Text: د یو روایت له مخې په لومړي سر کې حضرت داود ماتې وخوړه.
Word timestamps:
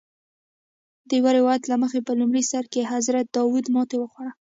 د 1.07 1.09
یو 1.19 1.27
روایت 1.37 1.63
له 1.71 1.75
مخې 1.83 1.99
په 2.07 2.13
لومړي 2.19 2.43
سر 2.51 2.63
کې 2.73 2.89
حضرت 2.93 3.25
داود 3.35 3.65
ماتې 3.75 3.97
وخوړه. 3.99 4.31